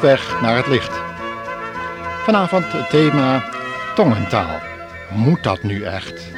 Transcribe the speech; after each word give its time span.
Weg 0.00 0.40
naar 0.40 0.56
het 0.56 0.66
licht. 0.66 1.00
Vanavond 2.24 2.72
het 2.72 2.90
thema 2.90 3.44
tongentaal. 3.94 4.60
Moet 5.10 5.42
dat 5.42 5.62
nu 5.62 5.82
echt? 5.82 6.32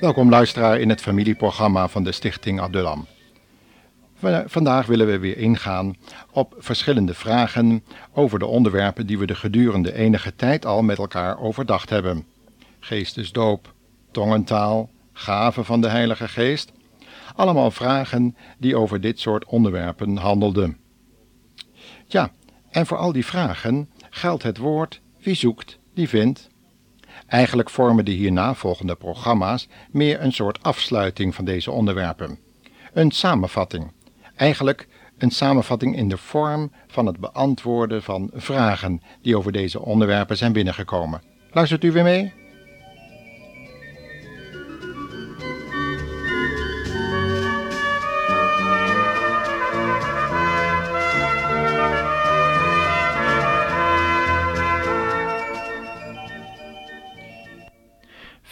Welkom 0.00 0.30
luisteraar 0.30 0.80
in 0.80 0.88
het 0.88 1.00
familieprogramma 1.00 1.88
van 1.88 2.04
de 2.04 2.12
Stichting 2.12 2.60
Abdullam. 2.60 3.06
Vandaag 4.46 4.86
willen 4.86 5.06
we 5.06 5.18
weer 5.18 5.38
ingaan 5.38 5.96
op 6.34 6.54
verschillende 6.58 7.14
vragen 7.14 7.84
over 8.12 8.38
de 8.38 8.46
onderwerpen 8.46 9.06
die 9.06 9.18
we 9.18 9.26
de 9.26 9.34
gedurende 9.34 9.94
enige 9.94 10.36
tijd 10.36 10.66
al 10.66 10.82
met 10.82 10.98
elkaar 10.98 11.38
overdacht 11.38 11.90
hebben. 11.90 12.26
Geestesdoop, 12.80 13.72
tongentaal, 14.10 14.90
gaven 15.12 15.64
van 15.64 15.80
de 15.80 15.88
Heilige 15.88 16.28
Geest. 16.28 16.72
Allemaal 17.34 17.70
vragen 17.70 18.36
die 18.58 18.76
over 18.76 19.00
dit 19.00 19.20
soort 19.20 19.44
onderwerpen 19.44 20.16
handelden. 20.16 20.78
Ja, 22.06 22.30
en 22.70 22.86
voor 22.86 22.96
al 22.96 23.12
die 23.12 23.26
vragen 23.26 23.90
geldt 24.10 24.42
het 24.42 24.58
woord 24.58 25.00
wie 25.20 25.34
zoekt, 25.34 25.78
die 25.94 26.08
vindt. 26.08 26.48
Eigenlijk 27.26 27.70
vormen 27.70 28.04
de 28.04 28.10
hierna 28.10 28.54
volgende 28.54 28.94
programma's 28.94 29.68
meer 29.90 30.20
een 30.20 30.32
soort 30.32 30.62
afsluiting 30.62 31.34
van 31.34 31.44
deze 31.44 31.70
onderwerpen. 31.70 32.38
Een 32.92 33.10
samenvatting. 33.10 33.92
Eigenlijk 34.36 34.88
een 35.18 35.30
samenvatting 35.30 35.96
in 35.96 36.08
de 36.08 36.16
vorm 36.16 36.72
van 36.86 37.06
het 37.06 37.18
beantwoorden 37.18 38.02
van 38.02 38.30
vragen 38.34 39.02
die 39.22 39.36
over 39.36 39.52
deze 39.52 39.80
onderwerpen 39.80 40.36
zijn 40.36 40.52
binnengekomen. 40.52 41.22
Luistert 41.50 41.84
u 41.84 41.92
weer 41.92 42.02
mee? 42.02 42.43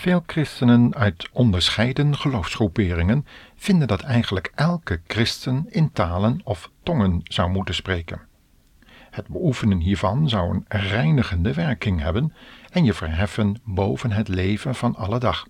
Veel 0.03 0.23
christenen 0.27 0.95
uit 0.95 1.29
onderscheiden 1.33 2.17
geloofsgroeperingen 2.17 3.27
vinden 3.57 3.89
dat 3.89 4.01
eigenlijk 4.01 4.53
elke 4.55 5.01
christen 5.07 5.67
in 5.69 5.93
talen 5.93 6.41
of 6.45 6.71
tongen 6.83 7.21
zou 7.25 7.51
moeten 7.51 7.75
spreken. 7.75 8.21
Het 9.11 9.29
beoefenen 9.29 9.79
hiervan 9.79 10.29
zou 10.29 10.55
een 10.55 10.65
reinigende 10.69 11.55
werking 11.55 12.01
hebben 12.01 12.33
en 12.71 12.85
je 12.85 12.93
verheffen 12.93 13.61
boven 13.65 14.11
het 14.11 14.29
leven 14.29 14.75
van 14.75 14.97
alle 14.97 15.19
dag. 15.19 15.47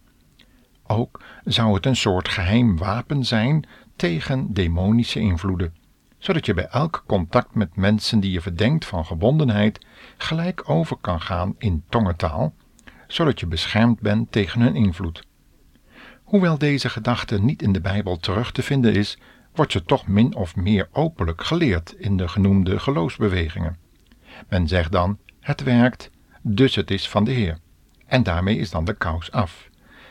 Ook 0.87 1.23
zou 1.45 1.75
het 1.75 1.87
een 1.87 1.97
soort 1.97 2.29
geheim 2.29 2.79
wapen 2.79 3.25
zijn 3.25 3.67
tegen 3.97 4.53
demonische 4.53 5.21
invloeden, 5.21 5.75
zodat 6.19 6.47
je 6.47 6.55
bij 6.55 6.69
elk 6.69 7.05
contact 7.07 7.55
met 7.55 7.77
mensen 7.77 8.21
die 8.21 8.31
je 8.31 8.41
verdenkt 8.41 8.85
van 8.85 9.05
gebondenheid 9.05 9.87
gelijk 10.17 10.69
over 10.71 10.97
kan 10.97 11.21
gaan 11.21 11.55
in 11.59 11.85
tongentaal 11.89 12.55
zodat 13.13 13.41
je 13.41 13.47
beschermd 13.47 14.01
bent 14.01 14.33
tegen 14.33 14.61
hun 14.61 14.75
invloed. 14.75 15.27
Hoewel 16.23 16.59
deze 16.59 16.89
gedachte 16.89 17.43
niet 17.43 17.63
in 17.63 17.73
de 17.73 17.81
Bijbel 17.81 18.17
terug 18.17 18.53
te 18.53 18.63
vinden 18.63 18.95
is, 18.95 19.19
wordt 19.55 19.73
ze 19.73 19.85
toch 19.85 20.07
min 20.07 20.35
of 20.35 20.57
meer 20.57 20.89
openlijk 20.93 21.45
geleerd 21.45 21.95
in 21.99 22.17
de 22.17 22.29
genoemde 22.29 22.79
geloofsbewegingen. 22.79 23.79
Men 24.49 24.69
zegt 24.69 24.93
dan: 24.93 25.19
het 25.41 25.63
werkt, 25.63 26.11
dus 26.43 26.75
het 26.75 26.91
is 26.91 27.09
van 27.09 27.25
de 27.25 27.31
Heer. 27.31 27.59
En 28.07 28.23
daarmee 28.23 28.59
is 28.59 28.71
dan 28.71 28.85
de 28.85 28.95
kous 28.95 29.31
af. 29.31 29.69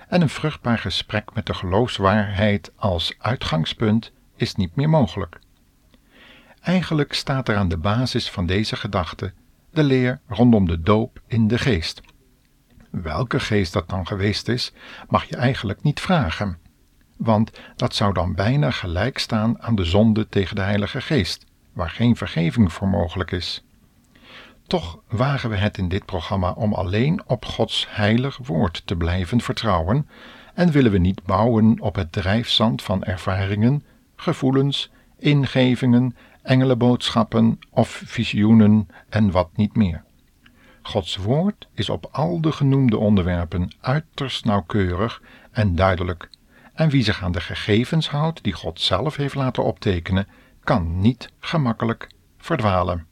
En 0.08 0.22
een 0.22 0.30
vruchtbaar 0.30 0.78
gesprek 0.78 1.34
met 1.34 1.46
de 1.46 1.54
geloofswaarheid 1.54 2.72
als 2.76 3.14
uitgangspunt 3.18 4.12
is 4.36 4.56
niet 4.56 4.76
meer 4.76 4.90
mogelijk. 4.90 5.40
Eigenlijk 6.62 7.14
staat 7.14 7.50
er 7.50 7.56
aan 7.56 7.70
de 7.70 7.78
basis 7.78 8.30
van 8.30 8.46
deze 8.46 8.76
gedachte 8.76 9.34
de 9.72 9.84
leer 9.84 10.20
rondom 10.28 10.68
de 10.68 10.82
doop 10.82 11.22
in 11.28 11.48
de 11.48 11.58
geest 11.58 12.02
welke 12.92 13.40
geest 13.40 13.74
dat 13.74 13.90
dan 13.90 14.08
geweest 14.08 14.48
is, 14.48 14.74
mag 15.10 15.24
je 15.24 15.36
eigenlijk 15.36 15.84
niet 15.84 16.00
vragen. 16.00 16.58
Want 17.18 17.52
dat 17.76 17.96
zou 17.96 18.14
dan 18.14 18.36
bijna 18.36 18.72
gelijk 18.72 19.18
staan 19.18 19.62
aan 19.62 19.76
de 19.76 19.84
zonde 19.84 20.30
tegen 20.30 20.56
de 20.56 20.62
Heilige 20.62 21.02
Geest, 21.02 21.46
waar 21.74 21.90
geen 21.90 22.16
vergeving 22.16 22.74
voor 22.74 22.88
mogelijk 22.88 23.32
is. 23.32 23.64
Toch 24.68 25.00
wagen 25.10 25.50
we 25.50 25.58
het 25.58 25.78
in 25.78 25.90
dit 25.90 26.06
programma 26.06 26.52
om 26.52 26.74
alleen 26.74 27.22
op 27.26 27.46
Gods 27.46 27.88
heilig 27.90 28.38
woord 28.38 28.82
te 28.86 28.96
blijven 28.96 29.42
vertrouwen 29.42 30.08
en 30.54 30.72
willen 30.72 30.92
we 30.92 30.98
niet 30.98 31.24
bouwen 31.24 31.80
op 31.80 31.96
het 31.96 32.12
drijfzand 32.12 32.82
van 32.82 33.04
ervaringen, 33.04 33.84
gevoelens, 34.16 34.92
ingevingen, 35.18 36.16
engelenboodschappen 36.42 37.60
of 37.70 38.02
visioenen 38.06 38.88
en 39.10 39.32
wat 39.32 39.50
niet 39.56 39.76
meer. 39.76 40.04
Gods 40.82 41.16
woord 41.16 41.68
is 41.74 41.90
op 41.90 42.08
al 42.12 42.42
de 42.42 42.52
genoemde 42.52 42.98
onderwerpen 42.98 43.72
uiterst 43.82 44.46
nauwkeurig 44.46 45.22
en 45.52 45.76
duidelijk, 45.76 46.30
en 46.74 46.90
wie 46.90 47.04
zich 47.04 47.24
aan 47.24 47.32
de 47.32 47.42
gegevens 47.42 48.10
houdt 48.10 48.44
die 48.44 48.54
God 48.54 48.80
zelf 48.80 49.16
heeft 49.16 49.36
laten 49.36 49.64
optekenen, 49.64 50.28
kan 50.64 51.00
niet 51.00 51.32
gemakkelijk 51.40 52.10
verdwalen. 52.38 53.08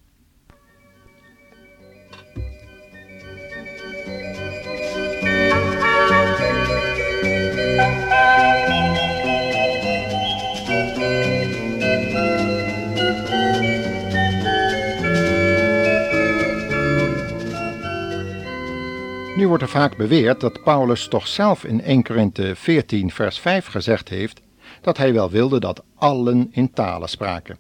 Nu 19.40 19.48
wordt 19.48 19.64
er 19.64 19.70
vaak 19.70 19.98
beweerd 19.98 20.40
dat 20.40 20.64
Paulus 20.64 21.08
toch 21.08 21.28
zelf 21.28 21.64
in 21.64 21.82
1 21.82 22.04
Korinthe 22.04 22.56
14 22.56 23.12
vers 23.12 23.40
5 23.40 23.66
gezegd 23.66 24.10
heeft 24.10 24.42
dat 24.82 24.98
hij 24.98 25.14
wel 25.14 25.30
wilde 25.30 25.60
dat 25.60 25.84
allen 25.96 26.48
in 26.52 26.72
talen 26.72 27.10
spraken. 27.10 27.58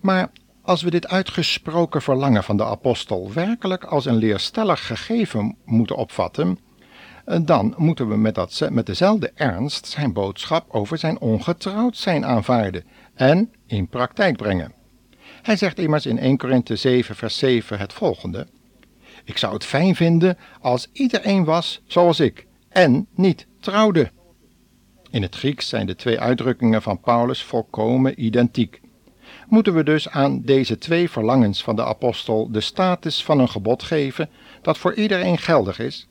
Maar 0.00 0.30
als 0.62 0.82
we 0.82 0.90
dit 0.90 1.08
uitgesproken 1.08 2.02
verlangen 2.02 2.44
van 2.44 2.56
de 2.56 2.64
apostel 2.64 3.32
werkelijk 3.32 3.84
als 3.84 4.04
een 4.04 4.16
leerstellig 4.16 4.86
gegeven 4.86 5.56
moeten 5.64 5.96
opvatten, 5.96 6.58
dan 7.42 7.74
moeten 7.76 8.08
we 8.08 8.16
met, 8.16 8.34
dat, 8.34 8.68
met 8.70 8.86
dezelfde 8.86 9.32
ernst 9.34 9.86
zijn 9.86 10.12
boodschap 10.12 10.64
over 10.68 10.98
zijn 10.98 11.20
ongetrouwd 11.20 11.96
zijn 11.96 12.26
aanvaarden 12.26 12.84
en 13.14 13.52
in 13.66 13.88
praktijk 13.88 14.36
brengen. 14.36 14.72
Hij 15.42 15.56
zegt 15.56 15.78
immers 15.78 16.06
in 16.06 16.18
1 16.18 16.36
Korinthe 16.36 16.76
7 16.76 17.16
vers 17.16 17.38
7 17.38 17.78
het 17.78 17.92
volgende: 17.92 18.46
ik 19.24 19.38
zou 19.38 19.52
het 19.52 19.64
fijn 19.64 19.96
vinden 19.96 20.38
als 20.60 20.88
iedereen 20.92 21.44
was 21.44 21.82
zoals 21.86 22.20
ik 22.20 22.46
en 22.68 23.06
niet 23.14 23.46
trouwde. 23.60 24.10
In 25.10 25.22
het 25.22 25.36
Grieks 25.36 25.68
zijn 25.68 25.86
de 25.86 25.94
twee 25.94 26.20
uitdrukkingen 26.20 26.82
van 26.82 27.00
Paulus 27.00 27.42
volkomen 27.42 28.24
identiek. 28.24 28.80
Moeten 29.48 29.74
we 29.74 29.82
dus 29.82 30.08
aan 30.08 30.42
deze 30.42 30.78
twee 30.78 31.10
verlangens 31.10 31.62
van 31.62 31.76
de 31.76 31.84
apostel 31.84 32.50
de 32.50 32.60
status 32.60 33.24
van 33.24 33.38
een 33.38 33.48
gebod 33.48 33.82
geven 33.82 34.30
dat 34.62 34.78
voor 34.78 34.94
iedereen 34.94 35.38
geldig 35.38 35.78
is? 35.78 36.08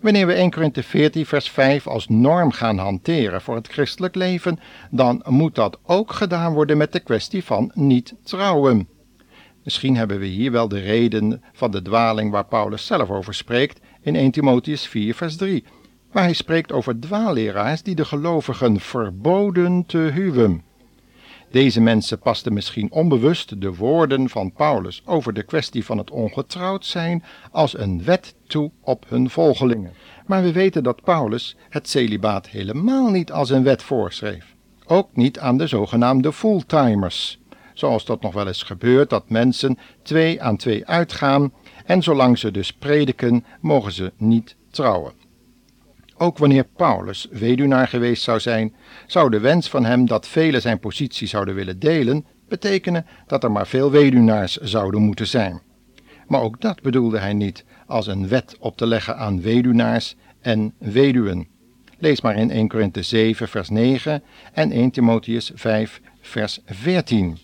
Wanneer 0.00 0.26
we 0.26 0.32
1 0.32 0.50
Korinthe 0.50 0.82
14 0.82 1.26
vers 1.26 1.50
5 1.50 1.86
als 1.86 2.08
norm 2.08 2.50
gaan 2.50 2.78
hanteren 2.78 3.40
voor 3.40 3.54
het 3.54 3.68
christelijk 3.68 4.14
leven, 4.14 4.58
dan 4.90 5.22
moet 5.28 5.54
dat 5.54 5.78
ook 5.82 6.12
gedaan 6.12 6.52
worden 6.52 6.76
met 6.76 6.92
de 6.92 7.00
kwestie 7.00 7.44
van 7.44 7.70
niet 7.74 8.14
trouwen. 8.22 8.88
Misschien 9.64 9.96
hebben 9.96 10.18
we 10.18 10.26
hier 10.26 10.52
wel 10.52 10.68
de 10.68 10.80
reden 10.80 11.42
van 11.52 11.70
de 11.70 11.82
dwaling 11.82 12.30
waar 12.30 12.44
Paulus 12.44 12.86
zelf 12.86 13.10
over 13.10 13.34
spreekt 13.34 13.80
in 14.00 14.16
1 14.16 14.30
Timotheus 14.30 14.86
4, 14.86 15.14
vers 15.14 15.36
3, 15.36 15.64
waar 16.12 16.22
hij 16.22 16.32
spreekt 16.32 16.72
over 16.72 17.00
dwaalleraars 17.00 17.82
die 17.82 17.94
de 17.94 18.04
gelovigen 18.04 18.80
verboden 18.80 19.86
te 19.86 19.98
huwen. 19.98 20.62
Deze 21.50 21.80
mensen 21.80 22.18
pasten 22.18 22.52
misschien 22.52 22.92
onbewust 22.92 23.60
de 23.60 23.74
woorden 23.74 24.28
van 24.28 24.52
Paulus 24.52 25.02
over 25.04 25.32
de 25.32 25.42
kwestie 25.42 25.84
van 25.84 25.98
het 25.98 26.10
ongetrouwd 26.10 26.86
zijn 26.86 27.24
als 27.50 27.78
een 27.78 28.04
wet 28.04 28.34
toe 28.46 28.70
op 28.80 29.04
hun 29.08 29.30
volgelingen. 29.30 29.92
Maar 30.26 30.42
we 30.42 30.52
weten 30.52 30.82
dat 30.82 31.02
Paulus 31.02 31.56
het 31.68 31.88
celibaat 31.88 32.48
helemaal 32.48 33.10
niet 33.10 33.32
als 33.32 33.50
een 33.50 33.62
wet 33.62 33.82
voorschreef. 33.82 34.54
Ook 34.86 35.16
niet 35.16 35.38
aan 35.38 35.56
de 35.56 35.66
zogenaamde 35.66 36.32
fulltimers 36.32 37.38
zoals 37.74 38.04
dat 38.04 38.22
nog 38.22 38.32
wel 38.32 38.46
eens 38.46 38.62
gebeurt, 38.62 39.10
dat 39.10 39.30
mensen 39.30 39.78
twee 40.02 40.42
aan 40.42 40.56
twee 40.56 40.86
uitgaan 40.86 41.52
en 41.84 42.02
zolang 42.02 42.38
ze 42.38 42.50
dus 42.50 42.72
prediken, 42.72 43.44
mogen 43.60 43.92
ze 43.92 44.12
niet 44.16 44.56
trouwen. 44.70 45.12
Ook 46.16 46.38
wanneer 46.38 46.64
Paulus 46.64 47.28
weduwnaar 47.30 47.88
geweest 47.88 48.22
zou 48.22 48.40
zijn, 48.40 48.74
zou 49.06 49.30
de 49.30 49.40
wens 49.40 49.68
van 49.68 49.84
hem 49.84 50.06
dat 50.06 50.28
velen 50.28 50.60
zijn 50.60 50.78
positie 50.78 51.28
zouden 51.28 51.54
willen 51.54 51.78
delen, 51.78 52.26
betekenen 52.48 53.06
dat 53.26 53.44
er 53.44 53.52
maar 53.52 53.66
veel 53.66 53.90
weduwnaars 53.90 54.56
zouden 54.56 55.00
moeten 55.00 55.26
zijn. 55.26 55.62
Maar 56.26 56.40
ook 56.40 56.60
dat 56.60 56.82
bedoelde 56.82 57.18
hij 57.18 57.32
niet 57.32 57.64
als 57.86 58.06
een 58.06 58.28
wet 58.28 58.56
op 58.58 58.76
te 58.76 58.86
leggen 58.86 59.16
aan 59.16 59.40
weduwnaars 59.40 60.16
en 60.40 60.74
weduwen. 60.78 61.48
Lees 61.98 62.20
maar 62.20 62.36
in 62.36 62.50
1 62.50 62.68
Korinthe 62.68 63.02
7, 63.02 63.48
vers 63.48 63.68
9 63.68 64.22
en 64.52 64.70
1 64.70 64.90
Timotheus 64.90 65.50
5, 65.54 66.00
vers 66.20 66.60
14. 66.66 67.38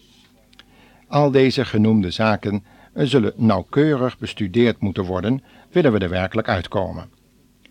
Al 1.11 1.31
deze 1.31 1.65
genoemde 1.65 2.11
zaken 2.11 2.65
zullen 2.95 3.33
nauwkeurig 3.37 4.19
bestudeerd 4.19 4.81
moeten 4.81 5.05
worden, 5.05 5.43
willen 5.71 5.93
we 5.93 5.99
er 5.99 6.09
werkelijk 6.09 6.49
uitkomen. 6.49 7.11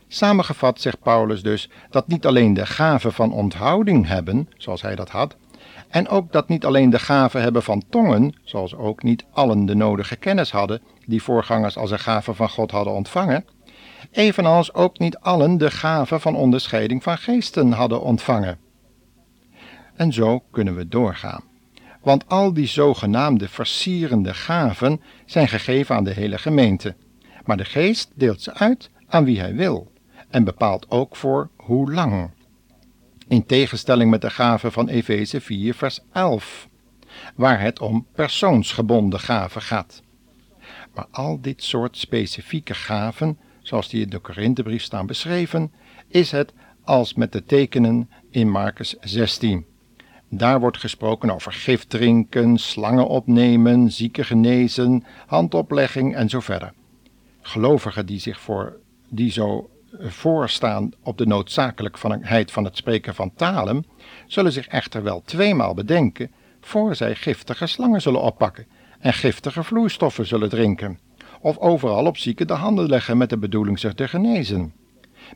Samengevat 0.07 0.81
zegt 0.81 1.01
Paulus 1.01 1.44
dus 1.44 1.69
dat 1.89 2.07
niet 2.07 2.25
alleen 2.25 2.53
de 2.53 2.65
gave 2.65 3.12
van 3.12 3.33
onthouding 3.33 4.07
hebben, 4.07 4.50
zoals 4.57 4.81
hij 4.81 4.95
dat 4.95 5.09
had, 5.09 5.36
en 5.89 6.07
ook 6.07 6.31
dat 6.31 6.47
niet 6.47 6.65
alleen 6.65 6.89
de 6.89 7.00
gave 7.00 7.38
hebben 7.38 7.63
van 7.63 7.83
tongen, 7.89 8.36
zoals 8.44 8.75
ook 8.75 9.03
niet 9.03 9.25
allen 9.31 9.65
de 9.65 9.75
nodige 9.75 10.15
kennis 10.15 10.51
hadden 10.51 10.81
die 11.06 11.24
voorgangers 11.24 11.77
als 11.77 11.91
een 11.91 12.00
gave 12.00 12.33
van 12.33 12.50
God 12.50 12.71
hadden 12.71 12.94
ontvangen, 12.94 13.45
evenals 14.12 14.74
ook 14.74 15.00
niet 15.00 15.18
allen 15.18 15.57
de 15.57 15.71
gave 15.71 16.19
van 16.19 16.36
onderscheiding 16.36 17.03
van 17.03 17.18
geesten 17.18 17.71
hadden 17.71 18.01
ontvangen. 18.01 18.57
En 19.95 20.13
zo 20.13 20.44
kunnen 20.51 20.75
we 20.75 20.88
doorgaan. 20.88 21.49
Want 22.10 22.28
al 22.28 22.54
die 22.54 22.68
zogenaamde 22.68 23.48
versierende 23.48 24.34
gaven 24.34 25.02
zijn 25.26 25.48
gegeven 25.48 25.96
aan 25.96 26.04
de 26.04 26.14
hele 26.14 26.38
gemeente. 26.38 26.96
Maar 27.46 27.58
de 27.58 27.66
geest 27.66 28.12
deelt 28.14 28.42
ze 28.42 28.54
uit 28.54 28.90
aan 29.08 29.24
wie 29.24 29.40
hij 29.40 29.56
wil 29.56 29.92
en 30.30 30.44
bepaalt 30.44 30.90
ook 30.92 31.16
voor 31.16 31.50
hoe 31.56 31.92
lang. 31.92 32.32
In 33.28 33.46
tegenstelling 33.46 34.12
met 34.12 34.22
de 34.22 34.30
gave 34.30 34.72
van 34.72 34.88
Efeze 34.88 35.42
4, 35.42 35.74
vers 35.74 36.00
11, 36.12 36.68
waar 37.36 37.62
het 37.62 37.80
om 37.80 38.08
persoonsgebonden 38.14 39.20
gaven 39.20 39.62
gaat. 39.62 40.02
Maar 40.94 41.08
al 41.12 41.42
dit 41.42 41.64
soort 41.64 41.98
specifieke 41.98 42.74
gaven, 42.74 43.38
zoals 43.62 43.90
die 43.90 44.02
in 44.02 44.10
de 44.10 44.20
Korinthebrief 44.20 44.84
staan 44.84 45.06
beschreven, 45.06 45.72
is 46.08 46.32
het 46.32 46.54
als 46.84 47.14
met 47.14 47.32
de 47.32 47.44
tekenen 47.44 48.10
in 48.30 48.50
Marcus 48.50 48.96
16. 49.00 49.66
Daar 50.30 50.60
wordt 50.60 50.78
gesproken 50.78 51.30
over 51.30 51.52
gif 51.52 51.84
drinken, 51.84 52.58
slangen 52.58 53.08
opnemen, 53.08 53.92
zieken 53.92 54.26
genezen, 54.26 55.04
handoplegging 55.26 56.16
en 56.16 56.30
zo 56.30 56.40
verder. 56.40 56.74
Gelovigen 57.42 58.06
die 58.06 58.20
zich 58.20 58.40
voor 58.40 58.80
die 59.10 59.31
zo 59.31 59.70
voorstaan 60.00 60.92
op 61.04 61.18
de 61.18 61.26
noodzakelijkheid 61.26 62.52
van 62.52 62.64
het 62.64 62.78
spreken 62.78 63.16
van 63.16 63.34
talen, 63.36 63.86
zullen 64.28 64.52
zich 64.52 64.68
echter 64.68 65.04
wel 65.04 65.22
tweemaal 65.26 65.74
bedenken 65.74 66.32
voor 66.62 66.96
zij 66.96 67.16
giftige 67.16 67.68
slangen 67.68 68.02
zullen 68.02 68.22
oppakken 68.22 68.68
en 69.00 69.14
giftige 69.14 69.64
vloeistoffen 69.64 70.25
zullen 70.25 70.50
drinken, 70.50 71.00
of 71.42 71.58
overal 71.58 72.06
op 72.06 72.18
zieken 72.18 72.48
de 72.48 72.54
handen 72.54 72.90
leggen 72.90 73.18
met 73.18 73.30
de 73.30 73.38
bedoeling 73.38 73.80
zich 73.80 73.94
te 73.94 74.08
genezen. 74.08 74.74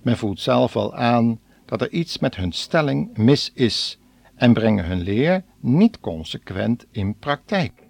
Men 0.01 0.17
voelt 0.17 0.39
zelf 0.39 0.73
wel 0.73 0.95
aan 0.95 1.39
dat 1.65 1.81
er 1.81 1.91
iets 1.91 2.19
met 2.19 2.35
hun 2.35 2.51
stelling 2.51 3.17
mis 3.17 3.51
is 3.53 3.97
en 4.35 4.53
brengen 4.53 4.85
hun 4.85 5.01
leer 5.01 5.43
niet 5.59 5.99
consequent 5.99 6.85
in 6.91 7.17
praktijk. 7.17 7.82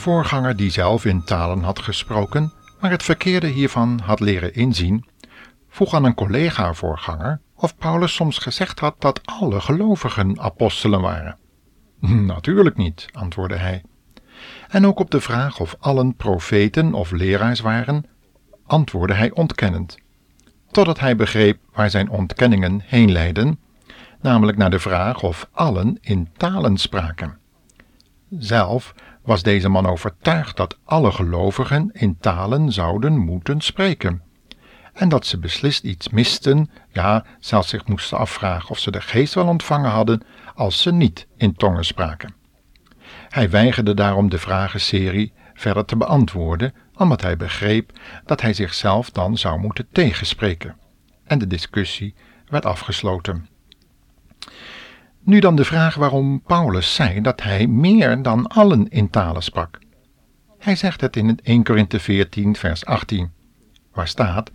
Voorganger 0.00 0.56
die 0.56 0.70
zelf 0.70 1.04
in 1.04 1.24
talen 1.24 1.62
had 1.62 1.78
gesproken, 1.78 2.52
maar 2.80 2.90
het 2.90 3.02
verkeerde 3.02 3.46
hiervan 3.46 4.00
had 4.04 4.20
leren 4.20 4.54
inzien, 4.54 5.06
vroeg 5.68 5.94
aan 5.94 6.04
een 6.04 6.14
collega-voorganger 6.14 7.40
of 7.54 7.76
Paulus 7.76 8.14
soms 8.14 8.38
gezegd 8.38 8.78
had 8.78 8.94
dat 8.98 9.20
alle 9.24 9.60
gelovigen 9.60 10.40
apostelen 10.40 11.00
waren. 11.00 11.38
Natuurlijk 12.34 12.76
niet, 12.76 13.06
antwoordde 13.12 13.56
hij. 13.56 13.82
En 14.68 14.86
ook 14.86 14.98
op 14.98 15.10
de 15.10 15.20
vraag 15.20 15.60
of 15.60 15.76
allen 15.78 16.14
profeten 16.14 16.94
of 16.94 17.10
leraars 17.10 17.60
waren, 17.60 18.04
antwoordde 18.66 19.14
hij 19.14 19.30
ontkennend, 19.30 19.98
totdat 20.70 21.00
hij 21.00 21.16
begreep 21.16 21.58
waar 21.72 21.90
zijn 21.90 22.10
ontkenningen 22.10 22.82
heen 22.84 23.12
leidden, 23.12 23.58
namelijk 24.20 24.58
naar 24.58 24.70
de 24.70 24.78
vraag 24.78 25.22
of 25.22 25.48
allen 25.52 25.98
in 26.00 26.28
talen 26.36 26.76
spraken. 26.76 27.38
Zelf 28.38 28.94
was 29.30 29.42
deze 29.42 29.68
man 29.68 29.86
overtuigd 29.86 30.56
dat 30.56 30.78
alle 30.84 31.12
gelovigen 31.12 31.90
in 31.92 32.16
talen 32.20 32.72
zouden 32.72 33.18
moeten 33.18 33.60
spreken. 33.60 34.22
En 34.92 35.08
dat 35.08 35.26
ze 35.26 35.38
beslist 35.38 35.84
iets 35.84 36.08
misten, 36.08 36.70
ja, 36.92 37.24
zelfs 37.38 37.68
zich 37.68 37.86
moesten 37.86 38.18
afvragen 38.18 38.70
of 38.70 38.78
ze 38.78 38.90
de 38.90 39.00
geest 39.00 39.34
wel 39.34 39.46
ontvangen 39.46 39.90
hadden 39.90 40.22
als 40.54 40.82
ze 40.82 40.92
niet 40.92 41.26
in 41.36 41.54
tongen 41.54 41.84
spraken. 41.84 42.34
Hij 43.28 43.50
weigerde 43.50 43.94
daarom 43.94 44.28
de 44.28 44.38
vragenserie 44.38 45.32
verder 45.54 45.84
te 45.84 45.96
beantwoorden, 45.96 46.74
omdat 46.94 47.22
hij 47.22 47.36
begreep 47.36 47.92
dat 48.24 48.40
hij 48.40 48.52
zichzelf 48.52 49.10
dan 49.10 49.38
zou 49.38 49.60
moeten 49.60 49.88
tegenspreken. 49.92 50.76
En 51.24 51.38
de 51.38 51.46
discussie 51.46 52.14
werd 52.48 52.66
afgesloten. 52.66 53.49
Nu 55.22 55.40
dan 55.40 55.56
de 55.56 55.64
vraag 55.64 55.94
waarom 55.94 56.42
Paulus 56.42 56.94
zei 56.94 57.20
dat 57.20 57.42
hij 57.42 57.66
meer 57.66 58.22
dan 58.22 58.46
allen 58.46 58.88
in 58.88 59.10
talen 59.10 59.42
sprak. 59.42 59.78
Hij 60.58 60.76
zegt 60.76 61.00
het 61.00 61.16
in 61.16 61.38
1 61.42 61.64
Korinthe 61.64 62.00
14, 62.00 62.56
vers 62.56 62.84
18, 62.84 63.30
waar 63.92 64.08
staat: 64.08 64.50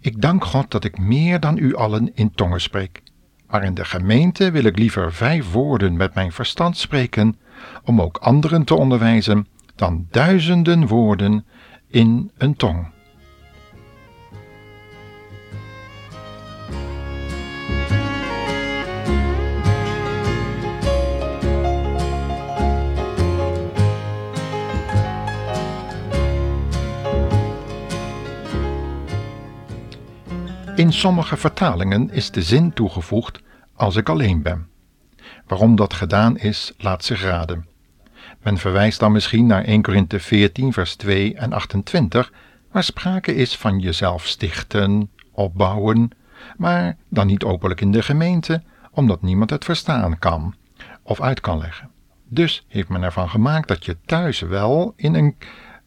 Ik 0.00 0.20
dank 0.20 0.44
God 0.44 0.70
dat 0.70 0.84
ik 0.84 0.98
meer 0.98 1.40
dan 1.40 1.58
u 1.58 1.74
allen 1.74 2.14
in 2.14 2.30
tongen 2.30 2.60
spreek. 2.60 3.02
Maar 3.46 3.64
in 3.64 3.74
de 3.74 3.84
gemeente 3.84 4.50
wil 4.50 4.64
ik 4.64 4.78
liever 4.78 5.12
vijf 5.12 5.52
woorden 5.52 5.96
met 5.96 6.14
mijn 6.14 6.32
verstand 6.32 6.76
spreken, 6.76 7.38
om 7.84 8.00
ook 8.00 8.16
anderen 8.16 8.64
te 8.64 8.74
onderwijzen, 8.74 9.46
dan 9.76 10.06
duizenden 10.10 10.86
woorden 10.86 11.46
in 11.88 12.30
een 12.36 12.56
tong. 12.56 12.94
In 30.76 30.92
sommige 30.92 31.36
vertalingen 31.36 32.10
is 32.10 32.30
de 32.30 32.42
zin 32.42 32.72
toegevoegd 32.72 33.40
als 33.74 33.96
ik 33.96 34.08
alleen 34.08 34.42
ben. 34.42 34.68
Waarom 35.46 35.76
dat 35.76 35.94
gedaan 35.94 36.38
is, 36.38 36.72
laat 36.78 37.04
zich 37.04 37.22
raden. 37.22 37.66
Men 38.42 38.58
verwijst 38.58 39.00
dan 39.00 39.12
misschien 39.12 39.46
naar 39.46 39.64
1 39.64 39.82
Korinthe 39.82 40.20
14 40.20 40.72
vers 40.72 40.96
2 40.96 41.34
en 41.34 41.52
28, 41.52 42.32
waar 42.70 42.84
sprake 42.84 43.34
is 43.34 43.56
van 43.56 43.78
jezelf 43.78 44.26
stichten, 44.26 45.10
opbouwen, 45.32 46.10
maar 46.56 46.96
dan 47.08 47.26
niet 47.26 47.44
openlijk 47.44 47.80
in 47.80 47.92
de 47.92 48.02
gemeente, 48.02 48.62
omdat 48.90 49.22
niemand 49.22 49.50
het 49.50 49.64
verstaan 49.64 50.18
kan 50.18 50.54
of 51.02 51.20
uit 51.20 51.40
kan 51.40 51.58
leggen. 51.58 51.90
Dus 52.28 52.64
heeft 52.68 52.88
men 52.88 53.02
ervan 53.02 53.28
gemaakt 53.28 53.68
dat 53.68 53.84
je 53.84 53.96
thuis 54.06 54.40
wel 54.40 54.92
in 54.96 55.14
een 55.14 55.36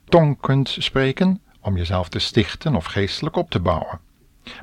tong 0.05 0.39
kunt 0.39 0.69
spreken 0.69 1.41
om 1.61 1.77
jezelf 1.77 2.09
te 2.09 2.19
stichten 2.19 2.75
of 2.75 2.85
geestelijk 2.85 3.35
op 3.35 3.49
te 3.49 3.59
bouwen 3.59 4.07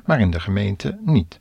maar 0.05 0.19
in 0.19 0.31
de 0.31 0.39
gemeente 0.39 0.97
niet. 1.01 1.39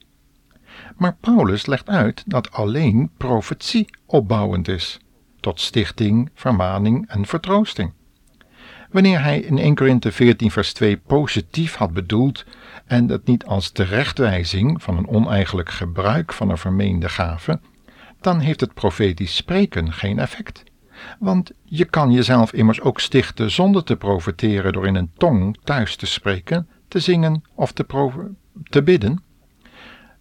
Maar 0.96 1.16
Paulus 1.20 1.66
legt 1.66 1.88
uit 1.88 2.22
dat 2.26 2.52
alleen 2.52 3.10
profetie 3.16 3.86
opbouwend 4.06 4.68
is, 4.68 4.98
tot 5.40 5.60
stichting, 5.60 6.30
vermaning 6.34 7.08
en 7.08 7.26
vertroosting. 7.26 7.92
Wanneer 8.90 9.22
hij 9.22 9.40
in 9.40 9.58
1 9.58 9.74
Korinthe 9.74 10.12
14 10.12 10.50
vers 10.50 10.72
2 10.72 10.96
positief 10.96 11.74
had 11.74 11.92
bedoeld 11.92 12.44
en 12.86 13.08
het 13.08 13.26
niet 13.26 13.44
als 13.44 13.70
terechtwijzing 13.70 14.82
van 14.82 14.96
een 14.96 15.08
oneigenlijk 15.08 15.70
gebruik 15.70 16.32
van 16.32 16.50
een 16.50 16.58
vermeende 16.58 17.08
gave, 17.08 17.60
dan 18.20 18.40
heeft 18.40 18.60
het 18.60 18.74
profetisch 18.74 19.36
spreken 19.36 19.92
geen 19.92 20.18
effect, 20.18 20.64
Want 21.18 21.52
je 21.64 21.84
kan 21.84 22.12
jezelf 22.12 22.52
immers 22.52 22.80
ook 22.80 23.00
stichten 23.00 23.50
zonder 23.50 23.84
te 23.84 23.96
profiteren 23.96 24.72
door 24.72 24.86
in 24.86 24.94
een 24.94 25.10
tong 25.16 25.58
thuis 25.64 25.96
te 25.96 26.06
spreken, 26.06 26.68
te 26.96 27.02
zingen 27.02 27.44
of 27.54 27.72
te, 27.72 27.86
te 28.62 28.82
bidden. 28.82 29.22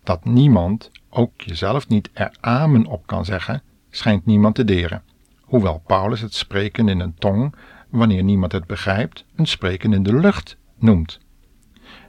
Dat 0.04 0.26
niemand, 0.26 0.92
ook 1.10 1.42
jezelf 1.42 1.88
niet, 1.88 2.10
er 2.14 2.36
amen 2.40 2.86
op 2.86 3.08
kan 3.08 3.26
zeggen, 3.26 3.62
schijnt 3.90 4.26
niemand 4.26 4.56
te 4.56 4.66
deren. 4.66 5.04
Hoewel 5.42 5.84
Paulus 5.86 6.22
het 6.22 6.34
spreken 6.34 6.90
in 6.90 7.00
een 7.00 7.16
tong, 7.16 7.56
wanneer 7.90 8.24
niemand 8.24 8.52
het 8.52 8.68
begrijpt, 8.68 9.26
een 9.36 9.46
spreken 9.46 9.94
in 9.94 10.04
de 10.04 10.16
lucht 10.16 10.58
noemt. 10.80 11.20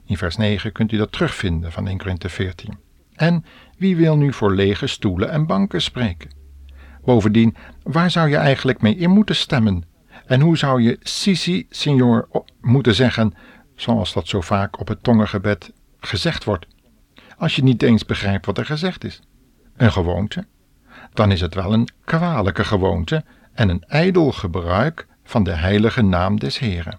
In 0.04 0.16
vers 0.16 0.37
9 0.37 0.73
kunt 0.73 0.92
u 0.92 0.96
dat 0.96 1.12
terugvinden 1.12 1.73
van 1.73 1.87
1 1.87 1.99
Korinthe 1.99 2.28
14. 2.28 2.75
En 3.14 3.44
wie 3.78 3.96
wil 3.96 4.16
nu 4.16 4.32
voor 4.32 4.54
lege 4.54 4.87
stoelen 4.87 5.30
en 5.30 5.46
banken 5.46 5.82
spreken? 5.82 6.30
Bovendien, 7.04 7.56
waar 7.82 8.11
zou 8.11 8.28
je 8.28 8.37
eigenlijk 8.37 8.80
mee 8.80 8.96
in 8.96 9.11
moeten 9.11 9.37
stemmen? 9.37 9.85
En 10.26 10.40
hoe 10.40 10.56
zou 10.56 10.82
je 10.82 10.99
Sisi, 11.00 11.66
signor, 11.70 12.28
moeten 12.61 12.94
zeggen, 12.94 13.35
zoals 13.76 14.12
dat 14.12 14.28
zo 14.28 14.40
vaak 14.40 14.80
op 14.80 14.88
het 14.88 15.02
tongengebed 15.02 15.73
gezegd 15.99 16.45
wordt, 16.45 16.66
als 17.38 17.56
je 17.56 17.62
niet 17.62 17.83
eens 17.83 18.04
begrijpt 18.04 18.47
wat 18.47 18.59
er 18.59 18.66
gezegd 18.66 19.04
is? 19.04 19.21
Een 19.76 19.92
gewoonte? 19.92 20.47
Dan 21.12 21.30
is 21.30 21.40
het 21.40 21.54
wel 21.54 21.73
een 21.73 21.88
kwalijke 22.04 22.64
gewoonte 22.64 23.25
en 23.52 23.68
een 23.68 23.85
ijdel 23.87 24.33
gebruik 24.33 25.06
van 25.25 25.42
de 25.45 25.52
heilige 25.52 26.02
naam 26.02 26.38
des 26.38 26.59
Heren. 26.59 26.99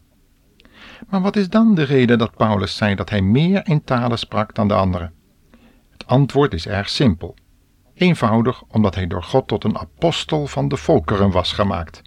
Maar 1.10 1.22
wat 1.22 1.36
is 1.36 1.50
dan 1.50 1.76
de 1.76 1.84
reden 1.84 2.18
dat 2.18 2.36
Paulus 2.36 2.76
zei 2.76 2.96
dat 2.96 3.10
hij 3.10 3.22
meer 3.22 3.68
in 3.68 3.84
talen 3.84 4.20
sprak 4.20 4.56
dan 4.56 4.68
de 4.68 4.74
anderen? 4.74 5.14
Het 5.92 6.08
antwoord 6.08 6.54
is 6.54 6.68
erg 6.68 6.90
simpel. 6.90 7.36
Eenvoudig 7.94 8.64
omdat 8.68 8.96
hij 8.96 9.08
door 9.08 9.24
God 9.24 9.48
tot 9.48 9.64
een 9.64 9.78
apostel 9.78 10.48
van 10.48 10.68
de 10.68 10.78
volkeren 10.78 11.32
was 11.32 11.52
gemaakt. 11.52 12.02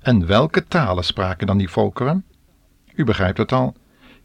En 0.00 0.26
welke 0.26 0.64
talen 0.64 1.04
spraken 1.04 1.46
dan 1.46 1.58
die 1.58 1.68
volkeren? 1.68 2.24
U 2.94 3.04
begrijpt 3.04 3.38
het 3.38 3.52
al, 3.52 3.76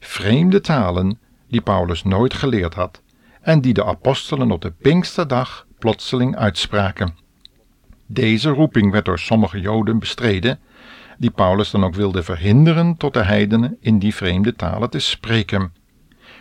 vreemde 0.05 0.61
talen 0.61 1.19
die 1.47 1.61
Paulus 1.61 2.03
nooit 2.03 2.33
geleerd 2.33 2.73
had 2.73 3.01
en 3.41 3.61
die 3.61 3.73
de 3.73 3.85
apostelen 3.85 4.51
op 4.51 4.61
de 4.61 4.71
Pinksterdag 4.71 5.65
plotseling 5.79 6.35
uitspraken. 6.35 7.15
Deze 8.07 8.49
roeping 8.49 8.91
werd 8.91 9.05
door 9.05 9.19
sommige 9.19 9.59
Joden 9.59 9.99
bestreden, 9.99 10.59
die 11.17 11.31
Paulus 11.31 11.71
dan 11.71 11.83
ook 11.83 11.95
wilde 11.95 12.23
verhinderen 12.23 12.97
tot 12.97 13.13
de 13.13 13.23
heidenen 13.23 13.77
in 13.79 13.99
die 13.99 14.15
vreemde 14.15 14.55
talen 14.55 14.89
te 14.89 14.99
spreken. 14.99 15.73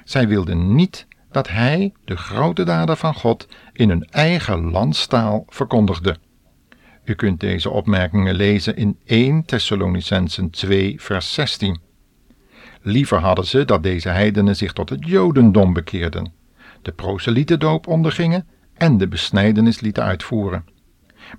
Zij 0.04 0.28
wilden 0.28 0.74
niet 0.74 1.06
dat 1.30 1.48
hij 1.48 1.92
de 2.04 2.16
grote 2.16 2.64
daden 2.64 2.96
van 2.96 3.14
God 3.14 3.48
in 3.72 3.88
hun 3.88 4.04
eigen 4.04 4.70
landstaal 4.70 5.44
verkondigde. 5.48 6.16
U 7.04 7.14
kunt 7.14 7.40
deze 7.40 7.70
opmerkingen 7.70 8.34
lezen 8.34 8.76
in 8.76 8.98
1 9.04 9.44
Thessalonicensen 9.44 10.50
2 10.50 11.00
vers 11.00 11.34
16. 11.34 11.89
Liever 12.82 13.18
hadden 13.18 13.46
ze 13.46 13.64
dat 13.64 13.82
deze 13.82 14.08
heidenen 14.08 14.56
zich 14.56 14.72
tot 14.72 14.88
het 14.88 15.06
jodendom 15.06 15.72
bekeerden, 15.72 16.32
de 16.82 16.92
proselietendoop 16.92 17.86
ondergingen 17.86 18.46
en 18.74 18.98
de 18.98 19.08
besnijdenis 19.08 19.80
lieten 19.80 20.04
uitvoeren. 20.04 20.64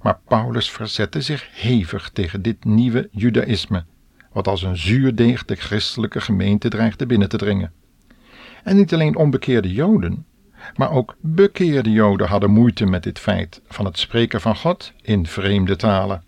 Maar 0.02 0.20
Paulus 0.28 0.72
verzette 0.72 1.22
zich 1.22 1.50
hevig 1.52 2.10
tegen 2.10 2.42
dit 2.42 2.66
nieuwe 2.66 3.10
judaïsme, 3.12 3.86
wat 4.32 4.48
als 4.48 4.62
een 4.62 4.78
zuurdeeg 4.78 5.46
de 5.46 5.56
christelijke 5.56 6.22
gemeente 6.22 6.70
dreigde 6.70 7.06
binnen 7.06 7.30
te 7.30 7.38
dringen. 7.38 7.72
En 8.64 8.76
niet 8.76 8.94
alleen 8.94 9.16
onbekeerde 9.16 9.74
Joden, 9.74 10.26
maar 10.76 10.92
ook 10.92 11.16
bekeerde 11.22 11.92
Joden 11.92 12.28
hadden 12.28 12.52
moeite 12.52 12.86
met 12.86 13.04
dit 13.04 13.20
feit 13.20 13.62
van 13.68 13.86
het 13.86 13.98
spreken 14.00 14.42
van 14.42 14.56
God 14.56 14.94
in 15.02 15.26
vreemde 15.26 15.76
talen. 15.76 16.24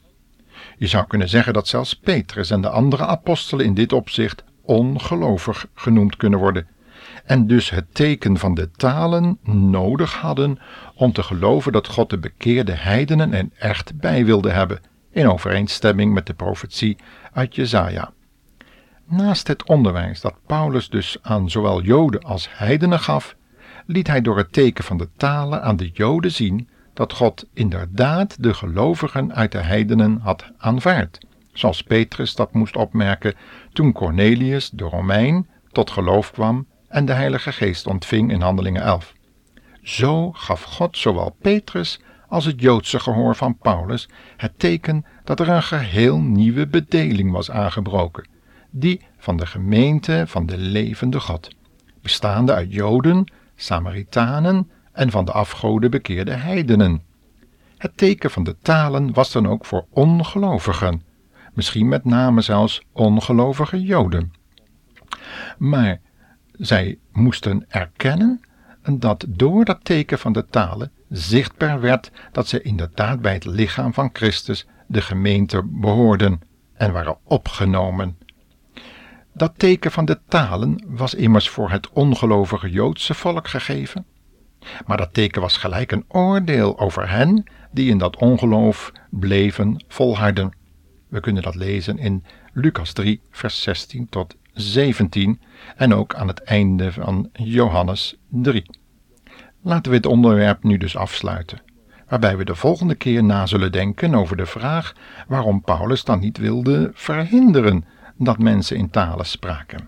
Je 0.77 0.87
zou 0.87 1.07
kunnen 1.07 1.29
zeggen 1.29 1.53
dat 1.53 1.67
zelfs 1.67 1.95
Petrus 1.95 2.49
en 2.49 2.61
de 2.61 2.69
andere 2.69 3.05
apostelen 3.05 3.65
in 3.65 3.73
dit 3.73 3.93
opzicht 3.93 4.43
ongelovig 4.65 5.67
genoemd 5.73 6.17
kunnen 6.17 6.39
worden, 6.39 6.67
en 7.25 7.47
dus 7.47 7.69
het 7.69 7.95
teken 7.95 8.37
van 8.37 8.53
de 8.53 8.71
talen 8.71 9.37
nodig 9.43 10.13
hadden 10.13 10.59
om 10.95 11.13
te 11.13 11.23
geloven 11.23 11.71
dat 11.71 11.87
God 11.87 12.09
de 12.09 12.17
bekeerde 12.17 12.71
heidenen 12.71 13.33
er 13.33 13.47
echt 13.57 13.99
bij 13.99 14.25
wilde 14.25 14.51
hebben, 14.51 14.81
in 15.11 15.29
overeenstemming 15.29 16.13
met 16.13 16.25
de 16.25 16.33
profetie 16.33 16.97
uit 17.33 17.55
Jesaja. 17.55 18.11
Naast 19.05 19.47
het 19.47 19.67
onderwijs 19.67 20.21
dat 20.21 20.35
Paulus 20.45 20.89
dus 20.89 21.17
aan 21.21 21.49
zowel 21.49 21.81
Joden 21.81 22.21
als 22.21 22.47
heidenen 22.51 22.99
gaf, 22.99 23.35
liet 23.85 24.07
hij 24.07 24.21
door 24.21 24.37
het 24.37 24.53
teken 24.53 24.83
van 24.83 24.97
de 24.97 25.09
talen 25.17 25.63
aan 25.63 25.75
de 25.75 25.89
Joden 25.93 26.31
zien 26.31 26.67
dat 26.93 27.13
God 27.13 27.47
inderdaad 27.53 28.43
de 28.43 28.53
gelovigen 28.53 29.35
uit 29.35 29.51
de 29.51 29.61
heidenen 29.61 30.19
had 30.21 30.51
aanvaard, 30.57 31.17
zoals 31.53 31.81
Petrus 31.81 32.35
dat 32.35 32.53
moest 32.53 32.75
opmerken 32.75 33.33
toen 33.73 33.91
Cornelius, 33.91 34.69
de 34.69 34.83
Romein, 34.83 35.47
tot 35.71 35.91
geloof 35.91 36.31
kwam 36.31 36.67
en 36.87 37.05
de 37.05 37.13
Heilige 37.13 37.51
Geest 37.51 37.87
ontving 37.87 38.31
in 38.31 38.41
Handelingen 38.41 38.81
11. 38.81 39.13
Zo 39.81 40.31
gaf 40.31 40.63
God 40.63 40.97
zowel 40.97 41.35
Petrus 41.41 42.01
als 42.27 42.45
het 42.45 42.61
Joodse 42.61 42.99
gehoor 42.99 43.35
van 43.35 43.57
Paulus 43.57 44.09
het 44.37 44.59
teken 44.59 45.05
dat 45.23 45.39
er 45.39 45.49
een 45.49 45.63
geheel 45.63 46.19
nieuwe 46.19 46.67
bedeling 46.67 47.31
was 47.31 47.51
aangebroken, 47.51 48.27
die 48.69 49.01
van 49.17 49.37
de 49.37 49.45
gemeente 49.45 50.23
van 50.27 50.45
de 50.45 50.57
levende 50.57 51.19
God, 51.19 51.49
bestaande 52.01 52.53
uit 52.53 52.73
Joden, 52.73 53.31
Samaritanen 53.55 54.69
en 54.91 55.11
van 55.11 55.25
de 55.25 55.31
afgoden 55.31 55.91
bekeerde 55.91 56.31
heidenen. 56.31 57.03
Het 57.77 57.97
teken 57.97 58.31
van 58.31 58.43
de 58.43 58.55
talen 58.61 59.13
was 59.13 59.31
dan 59.31 59.47
ook 59.47 59.65
voor 59.65 59.85
ongelovigen, 59.89 61.03
misschien 61.53 61.87
met 61.87 62.05
name 62.05 62.41
zelfs 62.41 62.81
ongelovige 62.91 63.81
Joden. 63.81 64.33
Maar 65.57 65.99
zij 66.51 66.97
moesten 67.11 67.65
erkennen 67.67 68.41
dat 68.91 69.25
door 69.29 69.65
dat 69.65 69.79
teken 69.83 70.19
van 70.19 70.33
de 70.33 70.45
talen 70.45 70.91
zichtbaar 71.09 71.81
werd 71.81 72.11
dat 72.31 72.47
ze 72.47 72.61
inderdaad 72.61 73.21
bij 73.21 73.33
het 73.33 73.45
lichaam 73.45 73.93
van 73.93 74.09
Christus, 74.13 74.67
de 74.87 75.01
gemeente, 75.01 75.61
behoorden 75.65 76.41
en 76.73 76.91
waren 76.91 77.17
opgenomen. 77.23 78.17
Dat 79.33 79.53
teken 79.57 79.91
van 79.91 80.05
de 80.05 80.19
talen 80.27 80.83
was 80.87 81.13
immers 81.13 81.49
voor 81.49 81.69
het 81.69 81.89
ongelovige 81.89 82.69
Joodse 82.69 83.13
volk 83.13 83.47
gegeven, 83.47 84.05
maar 84.85 84.97
dat 84.97 85.13
teken 85.13 85.41
was 85.41 85.57
gelijk 85.57 85.91
een 85.91 86.05
oordeel 86.07 86.79
over 86.79 87.09
hen 87.09 87.43
die 87.71 87.89
in 87.89 87.97
dat 87.97 88.17
ongeloof 88.17 88.91
bleven 89.09 89.83
volharden. 89.87 90.51
We 91.13 91.19
kunnen 91.19 91.43
dat 91.43 91.55
lezen 91.55 91.97
in 91.97 92.23
Lucas 92.53 92.93
3, 92.93 93.21
vers 93.31 93.61
16 93.61 94.09
tot 94.09 94.35
17 94.53 95.41
en 95.75 95.93
ook 95.93 96.15
aan 96.15 96.27
het 96.27 96.43
einde 96.43 96.91
van 96.91 97.29
Johannes 97.33 98.15
3. 98.29 98.65
Laten 99.61 99.91
we 99.91 99.97
het 99.97 100.05
onderwerp 100.05 100.63
nu 100.63 100.77
dus 100.77 100.97
afsluiten, 100.97 101.61
waarbij 102.07 102.37
we 102.37 102.45
de 102.45 102.55
volgende 102.55 102.95
keer 102.95 103.23
na 103.23 103.45
zullen 103.45 103.71
denken 103.71 104.15
over 104.15 104.37
de 104.37 104.45
vraag 104.45 104.93
waarom 105.27 105.61
Paulus 105.61 106.03
dan 106.03 106.19
niet 106.19 106.37
wilde 106.37 106.91
verhinderen 106.93 107.85
dat 108.17 108.37
mensen 108.37 108.77
in 108.77 108.89
talen 108.89 109.25
spraken. 109.25 109.87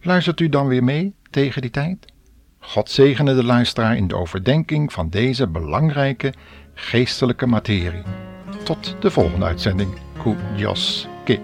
Luistert 0.00 0.40
u 0.40 0.48
dan 0.48 0.66
weer 0.66 0.84
mee 0.84 1.14
tegen 1.30 1.62
die 1.62 1.70
tijd? 1.70 2.12
God 2.58 2.90
zegene 2.90 3.34
de 3.34 3.44
luisteraar 3.44 3.96
in 3.96 4.08
de 4.08 4.16
overdenking 4.16 4.92
van 4.92 5.08
deze 5.08 5.46
belangrijke 5.46 6.34
geestelijke 6.74 7.46
materie. 7.46 8.02
Tot 8.64 8.96
de 9.00 9.10
volgende 9.10 9.44
uitzending. 9.44 10.09
Q. 10.22 10.36
Joske. 10.56 11.40